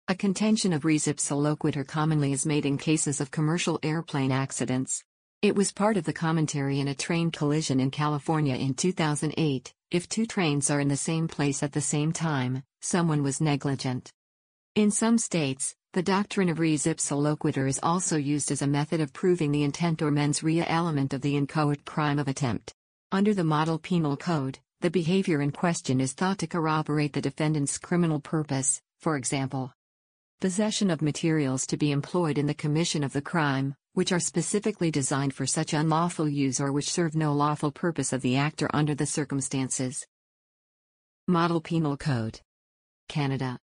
A 0.07 0.15
contention 0.15 0.71
of 0.71 0.85
res 0.85 1.05
ipsa 1.05 1.87
commonly 1.87 2.31
is 2.31 2.45
made 2.45 2.65
in 2.65 2.77
cases 2.77 3.19
of 3.19 3.31
commercial 3.31 3.79
airplane 3.81 4.31
accidents. 4.31 5.03
It 5.41 5.55
was 5.55 5.71
part 5.71 5.97
of 5.97 6.05
the 6.05 6.13
commentary 6.13 6.79
in 6.79 6.87
a 6.87 6.95
train 6.95 7.31
collision 7.31 7.79
in 7.79 7.91
California 7.91 8.55
in 8.55 8.73
2008. 8.73 9.73
If 9.91 10.07
two 10.07 10.25
trains 10.25 10.69
are 10.69 10.79
in 10.79 10.87
the 10.87 10.95
same 10.95 11.27
place 11.27 11.61
at 11.61 11.73
the 11.73 11.81
same 11.81 12.13
time, 12.13 12.63
someone 12.81 13.23
was 13.23 13.41
negligent. 13.41 14.11
In 14.75 14.91
some 14.91 15.17
states, 15.17 15.75
the 15.93 16.03
doctrine 16.03 16.49
of 16.49 16.59
res 16.59 16.85
ipsa 16.85 17.15
loquitur 17.15 17.67
is 17.67 17.79
also 17.81 18.15
used 18.17 18.51
as 18.51 18.61
a 18.61 18.67
method 18.67 19.01
of 19.01 19.13
proving 19.13 19.51
the 19.51 19.63
intent 19.63 20.01
or 20.01 20.11
mens 20.11 20.43
rea 20.43 20.65
element 20.67 21.13
of 21.13 21.21
the 21.21 21.35
inchoate 21.35 21.83
crime 21.85 22.19
of 22.19 22.27
attempt. 22.27 22.73
Under 23.15 23.33
the 23.33 23.45
Model 23.45 23.79
Penal 23.79 24.17
Code, 24.17 24.59
the 24.81 24.91
behavior 24.91 25.41
in 25.41 25.53
question 25.53 26.01
is 26.01 26.11
thought 26.11 26.37
to 26.39 26.47
corroborate 26.47 27.13
the 27.13 27.21
defendant's 27.21 27.77
criminal 27.77 28.19
purpose, 28.19 28.81
for 28.99 29.15
example, 29.15 29.71
Possession 30.41 30.91
of 30.91 31.01
materials 31.01 31.65
to 31.67 31.77
be 31.77 31.91
employed 31.91 32.37
in 32.37 32.45
the 32.45 32.53
commission 32.53 33.05
of 33.05 33.13
the 33.13 33.21
crime, 33.21 33.73
which 33.93 34.11
are 34.11 34.19
specifically 34.19 34.91
designed 34.91 35.33
for 35.33 35.45
such 35.45 35.71
unlawful 35.71 36.27
use 36.27 36.59
or 36.59 36.73
which 36.73 36.91
serve 36.91 37.15
no 37.15 37.31
lawful 37.31 37.71
purpose 37.71 38.11
of 38.11 38.21
the 38.21 38.35
actor 38.35 38.69
under 38.73 38.93
the 38.93 39.05
circumstances. 39.05 40.05
Model 41.25 41.61
Penal 41.61 41.95
Code 41.95 42.41
Canada 43.07 43.57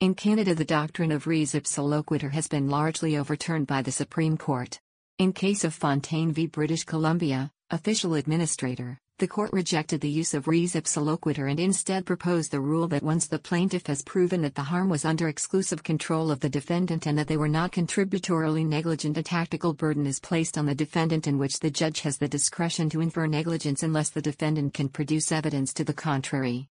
In 0.00 0.14
Canada 0.14 0.54
the 0.54 0.66
doctrine 0.66 1.12
of 1.12 1.26
res 1.26 1.54
ipsa 1.54 1.82
loquitur 1.82 2.32
has 2.32 2.46
been 2.46 2.68
largely 2.68 3.16
overturned 3.16 3.66
by 3.66 3.80
the 3.80 3.90
Supreme 3.90 4.36
Court. 4.36 4.78
In 5.18 5.32
case 5.32 5.64
of 5.64 5.72
Fontaine 5.72 6.32
v. 6.32 6.46
British 6.46 6.84
Columbia, 6.84 7.50
official 7.72 8.14
administrator, 8.14 8.98
the 9.18 9.26
court 9.26 9.50
rejected 9.50 10.02
the 10.02 10.10
use 10.10 10.34
of 10.34 10.46
res 10.46 10.74
ipsa 10.74 11.02
loquitur 11.02 11.50
and 11.50 11.58
instead 11.58 12.04
proposed 12.04 12.50
the 12.50 12.60
rule 12.60 12.86
that 12.86 13.02
once 13.02 13.26
the 13.26 13.38
plaintiff 13.38 13.86
has 13.86 14.02
proven 14.02 14.42
that 14.42 14.54
the 14.54 14.62
harm 14.62 14.90
was 14.90 15.06
under 15.06 15.26
exclusive 15.26 15.82
control 15.82 16.30
of 16.30 16.40
the 16.40 16.50
defendant 16.50 17.06
and 17.06 17.16
that 17.16 17.28
they 17.28 17.36
were 17.38 17.48
not 17.48 17.72
contributorily 17.72 18.66
negligent, 18.66 19.16
a 19.16 19.22
tactical 19.22 19.72
burden 19.72 20.06
is 20.06 20.20
placed 20.20 20.58
on 20.58 20.66
the 20.66 20.74
defendant 20.74 21.26
in 21.26 21.38
which 21.38 21.60
the 21.60 21.70
judge 21.70 22.00
has 22.00 22.18
the 22.18 22.28
discretion 22.28 22.90
to 22.90 23.00
infer 23.00 23.26
negligence 23.26 23.82
unless 23.82 24.10
the 24.10 24.20
defendant 24.20 24.74
can 24.74 24.90
produce 24.90 25.32
evidence 25.32 25.72
to 25.72 25.82
the 25.82 25.94
contrary. 25.94 26.68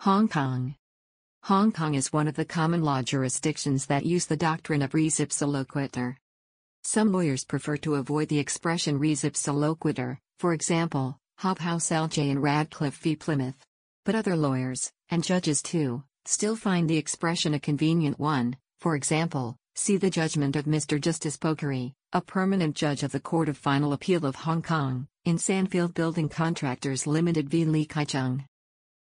Hong 0.00 0.28
Kong 0.28 0.76
Hong 1.44 1.72
Kong 1.72 1.94
is 1.94 2.12
one 2.12 2.28
of 2.28 2.36
the 2.36 2.44
common 2.44 2.82
law 2.82 3.02
jurisdictions 3.02 3.86
that 3.86 4.06
use 4.06 4.26
the 4.26 4.36
doctrine 4.36 4.82
of 4.82 4.94
res 4.94 5.18
ipsa 5.18 5.48
loquitur. 5.48 6.14
Some 6.84 7.10
lawyers 7.10 7.44
prefer 7.44 7.76
to 7.78 7.96
avoid 7.96 8.28
the 8.28 8.38
expression 8.38 9.00
res 9.00 9.22
ipsa 9.22 9.52
loquitur, 9.52 10.18
for 10.38 10.52
example, 10.52 11.18
Hobhouse 11.40 11.90
LJ 11.90 12.30
and 12.30 12.42
Ratcliffe 12.42 12.98
v. 12.98 13.16
Plymouth. 13.16 13.66
But 14.04 14.14
other 14.14 14.36
lawyers, 14.36 14.92
and 15.10 15.22
judges 15.22 15.62
too, 15.62 16.04
still 16.24 16.56
find 16.56 16.88
the 16.88 16.96
expression 16.96 17.54
a 17.54 17.60
convenient 17.60 18.18
one, 18.18 18.56
for 18.80 18.94
example, 18.94 19.56
see 19.74 19.96
the 19.96 20.10
judgment 20.10 20.56
of 20.56 20.64
Mr. 20.64 21.00
Justice 21.00 21.36
Bokhary, 21.36 21.92
a 22.12 22.20
permanent 22.20 22.76
judge 22.76 23.02
of 23.02 23.12
the 23.12 23.20
Court 23.20 23.48
of 23.48 23.56
Final 23.56 23.92
Appeal 23.92 24.24
of 24.24 24.36
Hong 24.36 24.62
Kong, 24.62 25.08
in 25.24 25.38
Sanfield 25.38 25.94
Building 25.94 26.28
Contractors 26.28 27.06
Limited 27.06 27.48
v. 27.48 27.64
Lee 27.64 27.84
Kai-chung. 27.84 28.44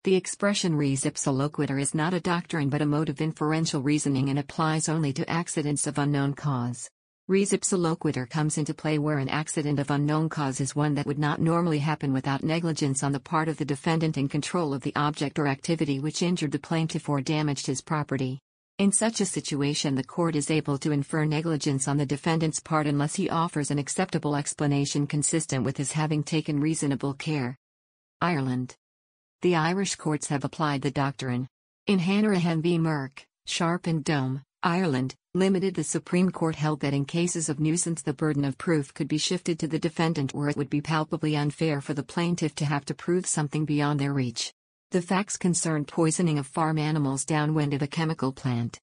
The 0.04 0.16
expression 0.16 0.76
res 0.76 1.04
ipsa 1.04 1.32
loquitur 1.32 1.80
is 1.80 1.94
not 1.94 2.14
a 2.14 2.20
doctrine 2.20 2.68
but 2.70 2.82
a 2.82 2.87
mode 2.87 3.08
of 3.08 3.20
inferential 3.20 3.82
reasoning 3.82 4.30
and 4.30 4.38
applies 4.38 4.88
only 4.88 5.12
to 5.12 5.28
accidents 5.28 5.87
of 5.87 5.99
unknown 5.99 6.35
cause. 6.35 6.88
Loquitur 7.28 8.26
comes 8.26 8.56
into 8.56 8.73
play 8.73 8.99
where 8.99 9.18
an 9.18 9.28
accident 9.28 9.78
of 9.78 9.90
unknown 9.90 10.30
cause 10.30 10.62
is 10.62 10.75
one 10.75 10.94
that 10.94 11.04
would 11.04 11.18
not 11.18 11.42
normally 11.42 11.78
happen 11.78 12.14
without 12.14 12.42
negligence 12.42 13.02
on 13.02 13.12
the 13.12 13.20
part 13.20 13.49
of 13.49 13.58
the 13.58 13.66
defendant 13.66 14.16
in 14.16 14.28
control 14.28 14.73
of 14.73 14.80
the 14.80 14.97
object 14.97 15.38
or 15.38 15.47
activity 15.47 16.00
which 16.00 16.23
injured 16.23 16.52
the 16.52 16.58
plaintiff 16.58 17.06
or 17.06 17.20
damaged 17.20 17.66
his 17.66 17.82
property. 17.82 18.40
In 18.78 18.92
such 18.92 19.20
a 19.20 19.26
situation, 19.26 19.94
the 19.94 20.04
court 20.04 20.37
is 20.37 20.50
able 20.50 20.78
to 20.78 20.90
infer 20.90 21.26
negligence 21.26 21.87
on 21.87 21.99
the 21.99 22.06
defendant's 22.06 22.61
part 22.61 22.87
unless 22.87 23.16
he 23.16 23.28
offers 23.28 23.70
an 23.70 23.78
acceptable 23.78 24.35
explanation 24.35 25.06
consistent 25.06 25.64
with 25.64 25.76
his 25.76 25.92
having 25.92 26.23
taken 26.23 26.61
reasonable 26.61 27.12
care. 27.12 27.58
Ireland. 28.23 28.75
The 29.42 29.56
Irish 29.56 29.97
courts 29.97 30.28
have 30.28 30.44
applied 30.44 30.80
the 30.80 30.90
doctrine. 30.90 31.47
In 31.87 31.99
Hanrahan 31.99 32.62
v. 32.62 32.78
Merck, 32.78 33.25
Sharp 33.47 33.87
and 33.87 34.02
Dohme, 34.02 34.42
Ireland, 34.62 35.14
Limited 35.38 35.76
the 35.76 35.85
Supreme 35.85 36.33
Court 36.33 36.57
held 36.57 36.80
that 36.80 36.92
in 36.92 37.04
cases 37.04 37.49
of 37.49 37.61
nuisance 37.61 38.02
the 38.02 38.12
burden 38.12 38.45
of 38.45 38.59
proof 38.59 38.92
could 38.92 39.07
be 39.07 39.18
shifted 39.18 39.57
to 39.61 39.68
the 39.68 39.78
defendant 39.78 40.35
where 40.35 40.49
it 40.49 40.57
would 40.57 40.68
be 40.68 40.80
palpably 40.80 41.37
unfair 41.37 41.80
for 41.80 41.95
the 41.95 42.02
plaintiff 42.02 42.57
to 42.57 42.64
have 42.64 42.85
to 42.87 42.92
prove 42.92 43.25
something 43.25 43.64
beyond 43.64 44.00
their 44.00 44.12
reach. 44.12 44.52
The 44.90 45.00
facts 45.00 45.37
concerned 45.37 45.87
poisoning 45.87 46.40
of 46.40 46.49
farm 46.49 46.76
animals 46.76 47.25
downwind 47.25 47.73
of 47.73 47.83
a 47.83 47.87
chemical 47.87 48.33
plant. 48.33 48.80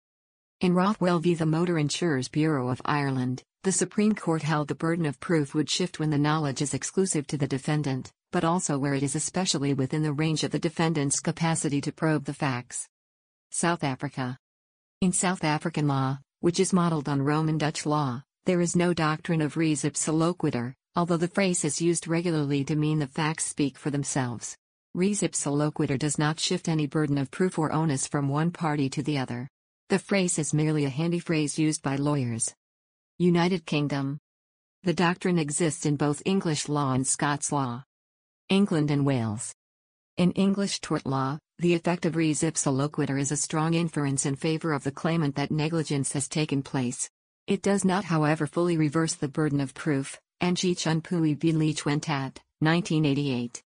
In 0.61 0.73
Rothwell 0.73 1.19
v. 1.19 1.33
the 1.33 1.45
Motor 1.45 1.77
Insurers 1.77 2.29
Bureau 2.29 2.69
of 2.69 2.81
Ireland, 2.85 3.43
the 3.63 3.73
Supreme 3.73 4.15
Court 4.15 4.43
held 4.43 4.69
the 4.69 4.75
burden 4.75 5.05
of 5.05 5.19
proof 5.19 5.53
would 5.53 5.69
shift 5.69 5.99
when 5.99 6.09
the 6.09 6.17
knowledge 6.17 6.61
is 6.61 6.73
exclusive 6.73 7.27
to 7.27 7.37
the 7.37 7.47
defendant, 7.47 8.13
but 8.31 8.45
also 8.45 8.77
where 8.77 8.93
it 8.93 9.03
is 9.03 9.17
especially 9.17 9.73
within 9.73 10.03
the 10.03 10.13
range 10.13 10.45
of 10.45 10.51
the 10.51 10.59
defendant's 10.59 11.19
capacity 11.19 11.81
to 11.81 11.91
probe 11.91 12.23
the 12.23 12.33
facts. 12.33 12.87
South 13.51 13.83
Africa. 13.83 14.37
In 15.01 15.11
South 15.11 15.43
African 15.43 15.89
law, 15.89 16.19
which 16.45 16.59
is 16.59 16.71
modeled 16.71 17.09
on 17.09 17.23
Roman 17.23 17.57
Dutch 17.57 17.87
law, 17.87 18.21
there 18.45 18.61
is 18.61 18.75
no 18.75 18.93
doctrine 18.93 19.41
of 19.41 19.57
res 19.57 19.81
ipsa 19.81 20.13
loquitur, 20.13 20.75
although 20.95 21.17
the 21.17 21.27
phrase 21.27 21.65
is 21.65 21.81
used 21.81 22.07
regularly 22.07 22.63
to 22.63 22.75
mean 22.75 22.99
the 22.99 23.07
facts 23.07 23.45
speak 23.45 23.79
for 23.79 23.89
themselves. 23.89 24.55
Res 24.93 25.23
ipsa 25.23 25.51
loquitur 25.51 25.97
does 25.97 26.19
not 26.19 26.39
shift 26.39 26.69
any 26.69 26.85
burden 26.85 27.17
of 27.17 27.31
proof 27.31 27.57
or 27.57 27.71
onus 27.71 28.05
from 28.05 28.29
one 28.29 28.51
party 28.51 28.89
to 28.91 29.01
the 29.01 29.17
other. 29.17 29.49
The 29.89 29.97
phrase 29.97 30.37
is 30.37 30.53
merely 30.53 30.85
a 30.85 30.89
handy 30.89 31.17
phrase 31.17 31.57
used 31.57 31.81
by 31.81 31.95
lawyers. 31.95 32.53
United 33.17 33.65
Kingdom. 33.65 34.19
The 34.83 34.93
doctrine 34.93 35.39
exists 35.39 35.83
in 35.83 35.95
both 35.95 36.21
English 36.25 36.69
law 36.69 36.93
and 36.93 37.07
Scots 37.07 37.51
law. 37.51 37.85
England 38.49 38.91
and 38.91 39.03
Wales. 39.03 39.51
In 40.17 40.31
English 40.33 40.79
tort 40.81 41.07
law, 41.07 41.39
the 41.59 41.73
effect 41.73 42.05
of 42.05 42.17
res 42.17 42.41
ipsa 42.41 42.69
loquitur 42.69 43.17
is 43.19 43.31
a 43.31 43.37
strong 43.37 43.75
inference 43.75 44.25
in 44.25 44.35
favor 44.35 44.73
of 44.73 44.83
the 44.83 44.91
claimant 44.91 45.35
that 45.35 45.51
negligence 45.51 46.11
has 46.11 46.27
taken 46.27 46.61
place. 46.61 47.09
It 47.47 47.61
does 47.61 47.85
not 47.85 48.03
however 48.03 48.45
fully 48.45 48.75
reverse 48.75 49.15
the 49.15 49.29
burden 49.29 49.61
of 49.61 49.73
proof, 49.73 50.19
Ng 50.41 50.55
Chun 50.75 51.01
Pui 51.01 51.37
v 51.39 51.53
Lee 51.53 51.73
Chuen 51.73 52.01
Tat, 52.01 52.41
1988. 52.59 53.63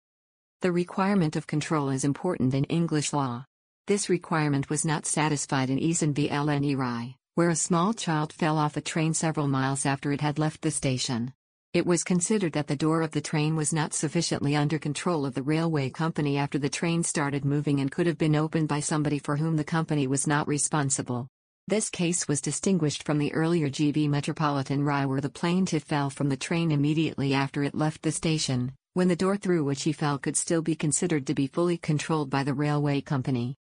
The 0.62 0.72
requirement 0.72 1.36
of 1.36 1.48
control 1.48 1.90
is 1.90 2.04
important 2.04 2.54
in 2.54 2.66
English 2.66 3.12
law. 3.12 3.46
This 3.88 4.08
requirement 4.08 4.70
was 4.70 4.86
not 4.86 5.08
satisfied 5.08 5.72
in 5.72 5.80
Easson 5.80 6.14
v 6.14 6.30
Lne 6.30 6.78
Rai, 6.78 7.16
where 7.34 7.50
a 7.50 7.56
small 7.56 7.94
child 7.94 8.32
fell 8.32 8.60
off 8.60 8.78
a 8.78 8.82
train 8.82 9.16
several 9.16 9.48
miles 9.48 9.88
after 9.88 10.12
it 10.12 10.22
had 10.22 10.38
left 10.38 10.62
the 10.62 10.70
station. 10.70 11.34
It 11.72 11.86
was 11.86 12.04
considered 12.04 12.54
that 12.54 12.66
the 12.66 12.76
door 12.76 13.04
of 13.04 13.12
the 13.12 13.22
train 13.22 13.56
was 13.56 13.72
not 13.72 13.94
sufficiently 13.94 14.56
under 14.56 14.80
control 14.80 15.24
of 15.24 15.36
the 15.36 15.44
railway 15.44 15.92
company 15.92 16.36
after 16.36 16.58
the 16.58 16.68
train 16.68 17.04
started 17.04 17.46
moving 17.46 17.80
and 17.80 17.92
could 17.92 18.08
have 18.08 18.18
been 18.18 18.36
opened 18.36 18.68
by 18.68 18.80
somebody 18.80 19.20
for 19.20 19.38
whom 19.38 19.56
the 19.56 19.64
company 19.64 20.08
was 20.08 20.26
not 20.26 20.48
responsible. 20.48 21.28
This 21.68 21.92
case 21.92 22.28
was 22.28 22.42
distinguished 22.42 23.04
from 23.04 23.20
the 23.20 23.32
earlier 23.34 23.70
GB 23.70 24.10
Metropolitan 24.10 24.84
Rai 24.84 25.06
where 25.06 25.22
the 25.22 25.30
plaintiff 25.30 25.84
fell 25.84 26.10
from 26.10 26.28
the 26.28 26.36
train 26.36 26.72
immediately 26.72 27.36
after 27.36 27.62
it 27.62 27.76
left 27.76 28.02
the 28.02 28.12
station, 28.12 28.74
when 28.96 29.08
the 29.08 29.16
door 29.16 29.38
through 29.38 29.64
which 29.64 29.84
he 29.84 29.92
fell 29.92 30.18
could 30.18 30.36
still 30.36 30.64
be 30.64 30.74
considered 30.74 31.28
to 31.28 31.36
be 31.36 31.46
fully 31.46 31.78
controlled 31.78 32.32
by 32.32 32.44
the 32.44 32.56
railway 32.56 33.00
company. 33.00 33.56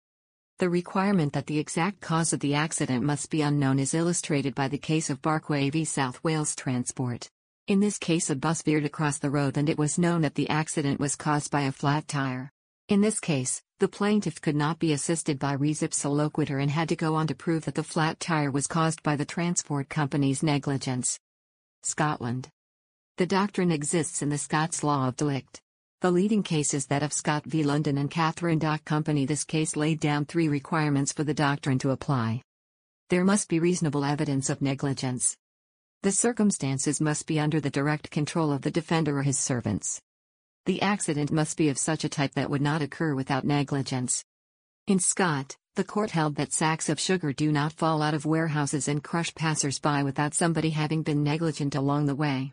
The 0.59 0.69
requirement 0.69 1.33
that 1.33 1.47
the 1.47 1.59
exact 1.59 1.99
cause 1.99 2.31
of 2.31 2.39
the 2.39 2.55
accident 2.55 3.03
must 3.03 3.29
be 3.29 3.41
unknown 3.41 3.79
is 3.79 3.93
illustrated 3.93 4.55
by 4.55 4.69
the 4.69 4.77
case 4.77 5.09
of 5.09 5.21
Barkway 5.21 5.69
v 5.73 5.83
South 5.83 6.23
Wales 6.23 6.55
Transport. 6.55 7.29
In 7.67 7.81
this 7.81 7.97
case, 7.97 8.29
a 8.29 8.35
bus 8.35 8.61
veered 8.61 8.85
across 8.85 9.19
the 9.19 9.29
road 9.29 9.57
and 9.57 9.67
it 9.67 9.77
was 9.77 9.99
known 9.99 10.21
that 10.21 10.35
the 10.35 10.47
accident 10.47 11.01
was 11.01 11.17
caused 11.17 11.51
by 11.51 11.63
a 11.63 11.71
flat 11.73 12.07
tire. 12.07 12.49
In 12.87 13.01
this 13.01 13.19
case, 13.19 13.61
the 13.79 13.89
plaintiff 13.89 14.39
could 14.39 14.55
not 14.55 14.79
be 14.79 14.93
assisted 14.93 15.37
by 15.37 15.51
res 15.51 15.81
ipsa 15.81 16.09
loquitur 16.09 16.61
and 16.61 16.71
had 16.71 16.87
to 16.87 16.95
go 16.95 17.15
on 17.15 17.27
to 17.27 17.35
prove 17.35 17.65
that 17.65 17.75
the 17.75 17.83
flat 17.83 18.21
tire 18.21 18.51
was 18.51 18.67
caused 18.67 19.03
by 19.03 19.17
the 19.17 19.25
transport 19.25 19.89
company's 19.89 20.41
negligence. 20.41 21.19
Scotland. 21.83 22.47
The 23.17 23.25
doctrine 23.25 23.73
exists 23.73 24.21
in 24.21 24.29
the 24.29 24.37
Scots 24.37 24.81
law 24.81 25.09
of 25.09 25.17
delict. 25.17 25.59
The 25.99 26.11
leading 26.11 26.43
case 26.43 26.73
is 26.73 26.85
that 26.85 27.03
of 27.03 27.11
Scott 27.11 27.43
v. 27.43 27.63
London 27.63 27.97
and 27.97 28.09
Catherine 28.09 28.59
Dock 28.59 28.85
Company. 28.85 29.25
This 29.25 29.43
case 29.43 29.75
laid 29.75 29.99
down 29.99 30.23
three 30.23 30.47
requirements 30.47 31.11
for 31.11 31.25
the 31.25 31.33
doctrine 31.33 31.79
to 31.79 31.91
apply. 31.91 32.43
There 33.09 33.25
must 33.25 33.49
be 33.49 33.59
reasonable 33.59 34.05
evidence 34.05 34.49
of 34.49 34.61
negligence. 34.61 35.35
The 36.03 36.11
circumstances 36.11 37.01
must 37.01 37.25
be 37.25 37.39
under 37.39 37.59
the 37.59 37.71
direct 37.71 38.11
control 38.11 38.51
of 38.51 38.61
the 38.61 38.69
defender 38.69 39.17
or 39.17 39.23
his 39.23 39.39
servants. 39.39 39.99
The 40.65 40.81
accident 40.81 41.31
must 41.31 41.57
be 41.57 41.69
of 41.69 41.77
such 41.77 42.03
a 42.03 42.09
type 42.09 42.33
that 42.35 42.49
would 42.51 42.61
not 42.61 42.83
occur 42.83 43.15
without 43.15 43.43
negligence. 43.43 44.23
In 44.85 44.99
Scott, 44.99 45.57
the 45.75 45.83
court 45.83 46.11
held 46.11 46.35
that 46.35 46.53
sacks 46.53 46.87
of 46.89 46.99
sugar 46.99 47.33
do 47.33 47.51
not 47.51 47.73
fall 47.73 48.01
out 48.01 48.13
of 48.13 48.25
warehouses 48.25 48.87
and 48.87 49.03
crush 49.03 49.33
passers-by 49.33 50.03
without 50.03 50.35
somebody 50.35 50.69
having 50.69 51.01
been 51.01 51.23
negligent 51.23 51.73
along 51.73 52.05
the 52.05 52.15
way. 52.15 52.51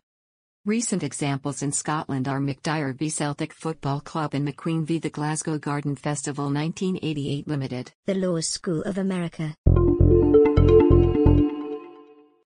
Recent 0.65 1.03
examples 1.03 1.61
in 1.61 1.71
Scotland 1.71 2.27
are 2.27 2.39
McDyer 2.39 2.97
v 2.97 3.09
Celtic 3.09 3.53
Football 3.53 4.01
Club 4.01 4.33
and 4.33 4.47
McQueen 4.47 4.85
v 4.85 4.97
the 4.97 5.11
Glasgow 5.11 5.59
Garden 5.59 5.95
Festival 5.95 6.45
1988 6.45 7.47
Limited. 7.47 7.91
The 8.07 8.15
Law 8.15 8.39
School 8.39 8.81
of 8.81 8.97
America. 8.97 9.53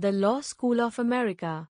The 0.00 0.12
Law 0.12 0.42
School 0.42 0.80
of 0.80 1.00
America. 1.00 1.66